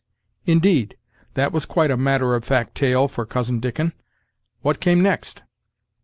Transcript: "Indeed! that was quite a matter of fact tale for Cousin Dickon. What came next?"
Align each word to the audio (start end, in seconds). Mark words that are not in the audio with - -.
"Indeed! 0.47 0.97
that 1.35 1.51
was 1.51 1.67
quite 1.67 1.91
a 1.91 1.95
matter 1.95 2.33
of 2.33 2.43
fact 2.43 2.73
tale 2.73 3.07
for 3.07 3.23
Cousin 3.23 3.59
Dickon. 3.59 3.93
What 4.63 4.79
came 4.79 4.99
next?" 5.03 5.43